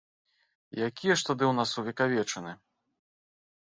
Якія 0.87 1.13
ж 1.17 1.21
тады 1.29 1.45
ў 1.51 1.59
нас 1.61 1.77
увекавечаны? 1.83 2.51